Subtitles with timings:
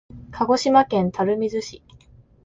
[0.31, 1.83] 鹿児島県垂水市